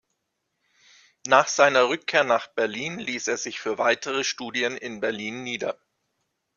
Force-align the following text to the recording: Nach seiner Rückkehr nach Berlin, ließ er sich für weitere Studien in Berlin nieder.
Nach 1.27 1.47
seiner 1.47 1.87
Rückkehr 1.89 2.23
nach 2.23 2.47
Berlin, 2.47 2.97
ließ 2.97 3.27
er 3.27 3.37
sich 3.37 3.59
für 3.59 3.77
weitere 3.77 4.23
Studien 4.23 4.75
in 4.75 4.99
Berlin 4.99 5.43
nieder. 5.43 5.77